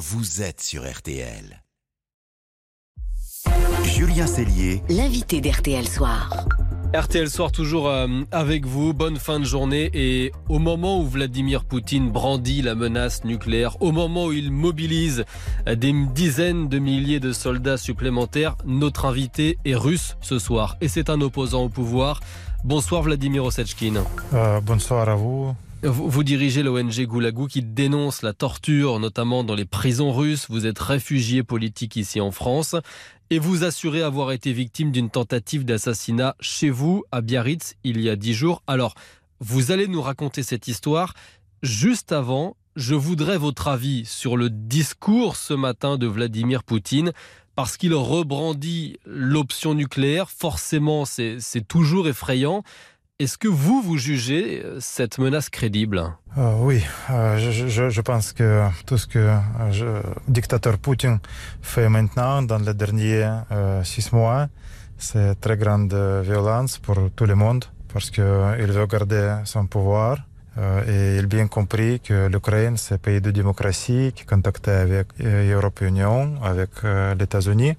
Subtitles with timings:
[0.00, 1.62] vous êtes sur RTL.
[3.84, 6.46] Julien Cellier, l'invité d'RTL Soir.
[6.94, 11.66] RTL Soir toujours euh, avec vous, bonne fin de journée et au moment où Vladimir
[11.66, 15.26] Poutine brandit la menace nucléaire, au moment où il mobilise
[15.66, 21.10] des dizaines de milliers de soldats supplémentaires, notre invité est russe ce soir et c'est
[21.10, 22.20] un opposant au pouvoir.
[22.64, 24.02] Bonsoir Vladimir Osechkin.
[24.32, 25.54] Euh, bonsoir à vous.
[25.82, 30.46] Vous, dirigez l'ONG Goulagou qui dénonce la torture, notamment dans les prisons russes.
[30.50, 32.76] Vous êtes réfugié politique ici en France
[33.30, 38.10] et vous assurez avoir été victime d'une tentative d'assassinat chez vous à Biarritz il y
[38.10, 38.62] a dix jours.
[38.66, 38.94] Alors,
[39.40, 41.14] vous allez nous raconter cette histoire.
[41.62, 47.12] Juste avant, je voudrais votre avis sur le discours ce matin de Vladimir Poutine
[47.56, 50.30] parce qu'il rebrandit l'option nucléaire.
[50.30, 52.64] Forcément, c'est toujours effrayant.
[53.20, 55.98] Est-ce que vous, vous jugez euh, cette menace crédible?
[56.38, 61.18] Euh, Oui, euh, je, pense que tout ce que le dictateur Poutine
[61.60, 63.28] fait maintenant, dans les derniers
[63.84, 64.48] six mois,
[64.96, 65.92] c'est très grande
[66.24, 70.16] violence pour tout le monde, parce qu'il veut garder son pouvoir.
[70.58, 75.08] Et il a bien compris que l'Ukraine, c'est un pays de démocratie qui contactait avec
[75.80, 77.76] l'Union, avec les États-Unis.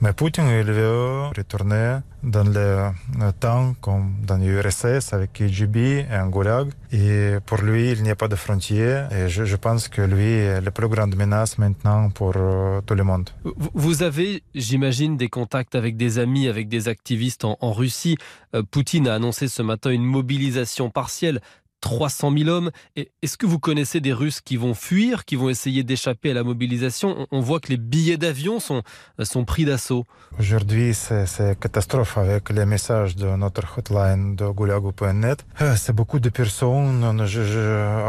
[0.00, 6.28] Mais Poutine, il veut retourner dans le temps comme dans l'URSS avec KGB et un
[6.28, 6.70] goulag.
[6.92, 9.10] Et pour lui, il n'y a pas de frontières.
[9.12, 13.04] Et je, pense que lui est la plus grande menace maintenant pour euh, tout le
[13.04, 13.30] monde.
[13.74, 18.16] Vous avez, j'imagine, des contacts avec des amis, avec des activistes en, Russie.
[18.54, 21.40] Euh, Poutine a annoncé ce matin une mobilisation partielle
[21.84, 22.70] 300 000 hommes.
[22.96, 26.42] Est-ce que vous connaissez des Russes qui vont fuir, qui vont essayer d'échapper à la
[26.42, 27.26] mobilisation?
[27.30, 28.82] On voit que les billets d'avion sont,
[29.22, 30.04] sont pris d'assaut.
[30.38, 35.44] Aujourd'hui, c'est catastrophe avec les messages de notre hotline de gulago.net.
[35.76, 37.04] C'est beaucoup de personnes.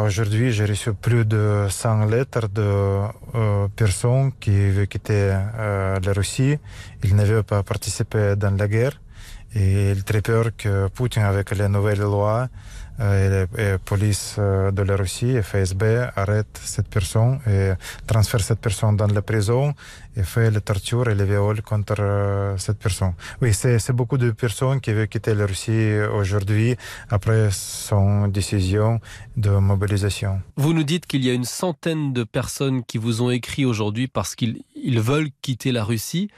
[0.05, 6.13] Aujourd'hui, j'ai reçu plus de 100 lettres de euh, personnes qui veulent quitter euh, la
[6.13, 6.55] Russie.
[7.03, 9.01] Ils ne veulent pas participer dans la guerre.
[9.53, 12.49] Et il très peur que Poutine, avec les nouvelles lois,
[12.99, 15.83] et la police de la Russie et FSB
[16.15, 17.73] arrête cette personne et
[18.07, 19.73] transfère cette personne dans la prison
[20.15, 23.13] et fait les tortures et les viols contre cette personne.
[23.41, 26.77] Oui, c'est beaucoup de personnes qui veulent quitter la Russie aujourd'hui
[27.09, 29.01] après son décision
[29.35, 30.41] de mobilisation.
[30.55, 34.07] Vous nous dites qu'il y a une centaine de personnes qui vous ont écrit aujourd'hui
[34.07, 34.63] parce qu'ils
[35.01, 36.29] veulent quitter la Russie.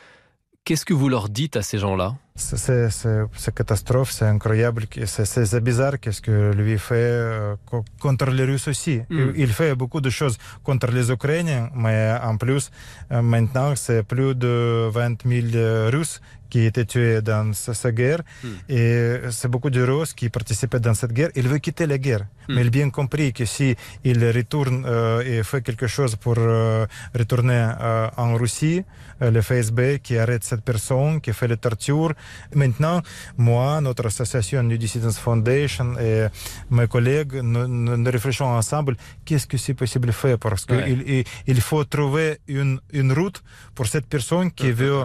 [0.66, 2.16] Qu'est-ce que vous leur dites à ces gens-là?
[2.38, 7.56] C'est catastrophe, c'est incroyable, c'est bizarre qu'est-ce que lui fait euh,
[8.00, 9.02] contre les Russes aussi.
[9.09, 9.31] Mm.
[9.36, 12.70] Il fait beaucoup de choses contre les Ukrainiens, mais en plus,
[13.12, 18.22] euh, maintenant, c'est plus de 20 000 Russes qui étaient tués dans cette guerre.
[18.44, 18.47] Mm.
[18.70, 21.30] Et c'est beaucoup de Russes qui participaient dans cette guerre.
[21.36, 22.26] Il veut quitter la guerre.
[22.47, 22.56] Mm.
[22.56, 26.36] Mais il a bien compris que si il retourne euh, et fait quelque chose pour
[26.38, 28.84] euh, retourner euh, en Russie,
[29.20, 32.14] le FSB qui arrête cette personne, qui fait les tortures.
[32.54, 33.02] Maintenant,
[33.38, 36.28] moi, notre association New Dissidents Foundation et
[36.70, 38.96] mes collègues, nous, nous réfléchissons ensemble
[39.26, 40.38] qu'est-ce que c'est possible de faire?
[40.40, 40.92] Parce qu'il ouais.
[40.92, 43.44] il, il, faut trouver une, une route
[43.76, 45.04] pour cette personne qui veut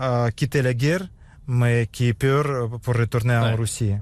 [0.00, 1.06] euh, quitter la guerre
[1.46, 3.52] mais qui est peur pour retourner ouais.
[3.52, 3.92] en Russie.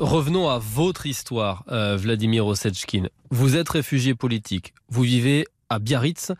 [0.00, 3.08] Revenons à votre histoire, euh, Vladimir Osechkin.
[3.30, 6.32] Vous êtes réfugié politique, vous vivez à Biarritz,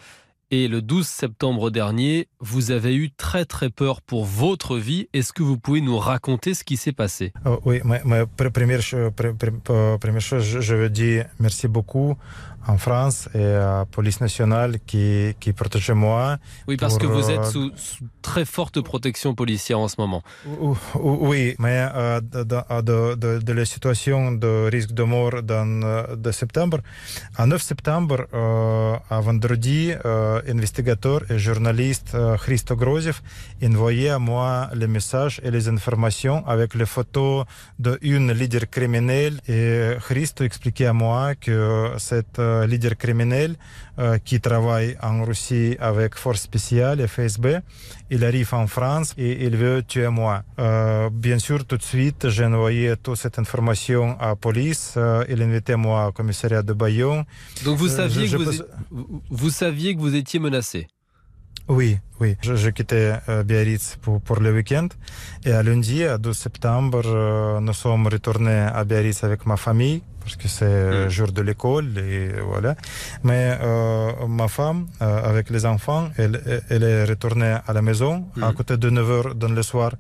[0.51, 5.09] et le 12 septembre dernier, vous avez eu très très peur pour votre vie.
[5.13, 7.33] Est-ce que vous pouvez nous raconter ce qui s'est passé?
[7.45, 8.01] Oh, Oui, mais
[8.53, 8.81] première,
[10.01, 12.17] première chose, je veux dire merci beaucoup
[12.69, 16.39] en France et à la police nationale qui, qui protège moi.
[16.69, 20.23] Oui, parce pour, que vous êtes sous, sous, très forte protection policière en ce moment.
[20.95, 26.31] Oui, mais euh, de, de, de, de, la situation de risque de mort dans, de
[26.31, 26.79] septembre,
[27.37, 33.21] à 9 septembre, euh, à vendredi, euh, investigateur et journaliste euh, Christo Groziev
[33.65, 37.45] envoyait à moi les messages et les informations avec les photos
[37.79, 43.57] d'une leader criminelle et Christo expliquait à moi que cette leader criminel
[43.99, 47.47] euh, qui travaille en Russie avec force spéciale FSB.
[48.11, 50.43] Il arrive en France et il veut tuer moi.
[50.59, 54.95] Euh, bien sûr, tout de suite, j'ai envoyé toute cette information à la police.
[54.97, 57.25] Euh, il invitait moi au commissariat de Bayonne.
[57.65, 58.63] Donc vous saviez, je, que, vous, je...
[59.31, 60.87] vous saviez que vous étiez menacé?
[61.69, 62.37] Oui, oui.
[62.41, 64.89] Je, je quittais euh, Biarritz pour, pour le week-end.
[65.45, 70.03] Et à lundi, à 12 septembre, euh, nous sommes retournés à Biarritz avec ma famille
[70.29, 71.11] parce que c'est le Mm.
[71.17, 72.21] jour de l'école et
[72.51, 72.73] voilà.
[73.29, 76.37] Mais euh, ma femme, euh, avec les enfants, elle,
[76.73, 78.15] elle est retournée à la maison
[78.47, 78.55] à Mm.
[78.59, 79.93] côté de 9 heures dans le soir.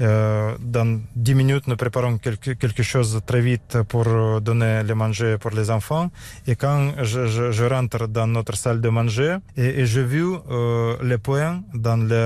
[0.00, 4.94] Euh, dans 10 minutes, nous préparons quelque, quelque chose très vite pour euh, donner le
[4.94, 6.10] manger pour les enfants.
[6.50, 10.24] Et quand je, je, je rentre dans notre salle de manger, et, et j'ai vu
[10.50, 12.22] euh, les points dans le,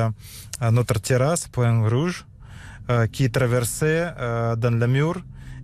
[0.61, 2.19] à notre terrasse, point rouge,
[2.91, 5.15] euh, qui traversait euh, dans le mur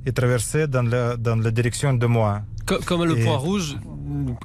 [0.06, 2.43] et traversait dans la, dans la direction de moi.
[2.67, 3.77] Co- Comme le Et- point rouge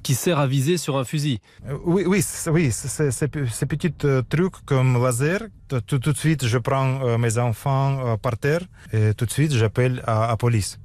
[0.03, 1.39] qui sert à viser sur un fusil.
[1.67, 5.41] Euh, Oui, oui, c'est- oui, ces petits euh, trucs comme laser.
[5.87, 8.61] Tout, de suite, je prends euh, mes enfants par terre
[8.91, 10.79] et tout de suite, j'appelle à, à police.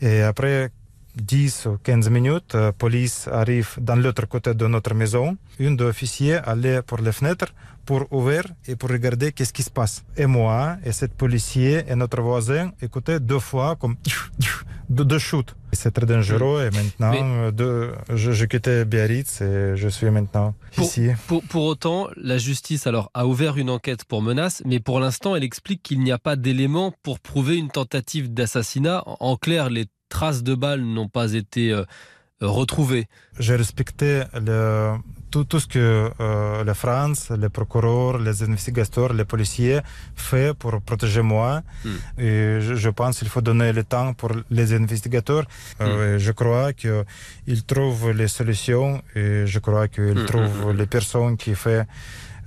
[0.00, 0.70] Et après
[1.16, 5.36] 10 ou 15 minutes, euh, police arrive dans l'autre côté de notre maison.
[5.58, 7.52] Une des officiers allait pour les fenêtres
[7.84, 10.04] pour ouvrir et pour regarder qu'est-ce qui se passe.
[10.16, 13.96] Et moi, et cette policier et notre voisin écoutaient deux fois comme
[14.88, 15.54] deux, deux shoots.
[15.72, 20.10] C'est très dangereux et maintenant, Mais- euh, de, je, je quittais Biarritz et je suis
[20.10, 21.08] maintenant Pour- ici.
[21.26, 25.34] Pour, pour autant, la justice alors a ouvert une enquête pour menace, mais pour l'instant,
[25.34, 29.02] elle explique qu'il n'y a pas d'éléments pour prouver une tentative d'assassinat.
[29.06, 29.86] En clair, les
[30.16, 31.84] traces de balles n'ont pas été euh,
[32.42, 33.06] euh, retrouvées.
[33.38, 34.10] J'ai respecté
[34.46, 34.94] le,
[35.30, 39.80] tout, tout ce que euh, la France, les procureurs, les investigateurs, les policiers
[40.16, 41.52] fait pour protéger moi.
[41.84, 41.88] Mm.
[42.26, 45.46] Et je, je pense qu'il faut donner le temps pour les investigateurs.
[45.80, 50.86] Euh, et je crois qu'ils trouvent les solutions et je crois qu'ils Mm, trouvent les
[50.86, 51.84] personnes qui font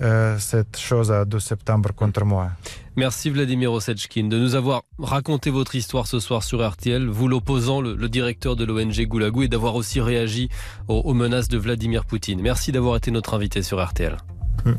[0.04, 2.50] euh, cette chose à 12 septembre contre moi.
[2.96, 7.82] Merci Vladimir Osechkin de nous avoir raconté votre histoire ce soir sur RTL, vous l'opposant,
[7.82, 10.50] le, le directeur de l'ONG Goulagou, et d'avoir aussi réagi
[10.88, 12.42] aux, aux menaces de Vladimir Poutine.
[12.42, 14.18] Merci d'avoir été notre invité sur RTL.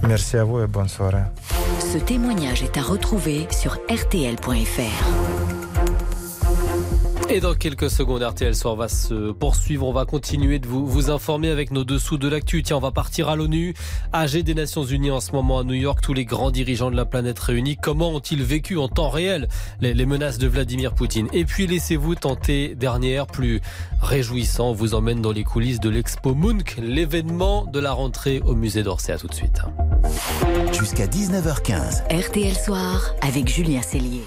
[0.03, 1.25] Merci à vous et bonne soirée.
[1.81, 5.44] Ce témoignage est à retrouver sur rtl.fr.
[7.31, 9.87] Et dans quelques secondes, RTL Soir va se poursuivre.
[9.87, 12.63] On va continuer de vous, vous informer avec nos dessous de l'actu.
[12.63, 13.75] Tiens, on va partir à l'ONU,
[14.13, 16.01] AG des Nations Unies en ce moment à New York.
[16.03, 17.77] Tous les grands dirigeants de la planète réunis.
[17.77, 19.49] Comment ont-ils vécu en temps réel
[19.81, 21.29] les, les menaces de Vladimir Poutine?
[21.33, 23.61] Et puis, laissez-vous tenter, dernière, plus
[24.03, 28.55] réjouissant, on vous emmène dans les coulisses de l'Expo Munch, l'événement de la rentrée au
[28.55, 29.13] musée d'Orsay.
[29.13, 29.63] À tout de suite.
[30.73, 32.27] Jusqu'à 19h15.
[32.29, 34.25] RTL Soir avec Julien Cellier.